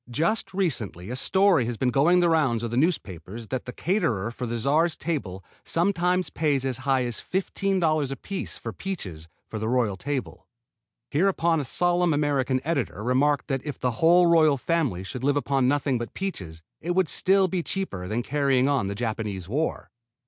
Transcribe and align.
Just 0.09 0.51
recently 0.51 1.11
a 1.11 1.15
story 1.15 1.65
has 1.67 1.77
been 1.77 1.91
going 1.91 2.21
the 2.21 2.29
rounds 2.29 2.63
of 2.63 2.71
the 2.71 2.75
newspapers 2.75 3.49
that 3.49 3.65
the 3.65 3.71
caterer 3.71 4.31
for 4.31 4.47
the 4.47 4.57
Czar's 4.57 4.95
table 4.95 5.43
sometimes 5.63 6.31
pays 6.31 6.65
as 6.65 6.79
high 6.79 7.05
as 7.05 7.21
$15 7.21 8.11
apiece 8.11 8.57
for 8.57 8.73
peaches 8.73 9.27
for 9.47 9.59
the 9.59 9.69
royal 9.69 9.95
table. 9.95 10.47
Hereupon 11.11 11.59
a 11.59 11.63
solemn 11.65 12.15
American 12.15 12.61
editor 12.65 13.03
remarked 13.03 13.47
that 13.47 13.63
if 13.63 13.79
the 13.79 13.91
whole 14.01 14.25
royal 14.25 14.57
family 14.57 15.03
should 15.03 15.23
live 15.23 15.37
upon 15.37 15.67
nothing 15.67 15.99
but 15.99 16.15
peaches 16.15 16.63
it 16.81 16.95
would 16.95 17.07
still 17.07 17.47
be 17.47 17.61
cheaper 17.61 18.07
than 18.07 18.23
carrying 18.23 18.67
on 18.67 18.87
the 18.87 18.95
Japanese 18.95 19.47
war. 19.47 19.91